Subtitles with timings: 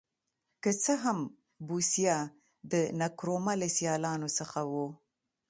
[0.63, 1.17] که څه هم
[1.67, 2.17] بوسیا
[2.71, 4.73] د نکرومه له سیالانو څخه و.